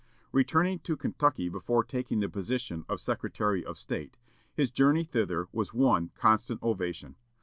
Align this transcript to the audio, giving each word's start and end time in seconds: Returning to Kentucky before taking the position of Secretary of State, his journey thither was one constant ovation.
Returning 0.31 0.79
to 0.79 0.97
Kentucky 0.97 1.47
before 1.47 1.83
taking 1.83 2.21
the 2.21 2.27
position 2.27 2.85
of 2.89 2.99
Secretary 2.99 3.63
of 3.63 3.77
State, 3.77 4.17
his 4.51 4.71
journey 4.71 5.03
thither 5.03 5.47
was 5.51 5.75
one 5.75 6.09
constant 6.15 6.63
ovation. 6.63 7.17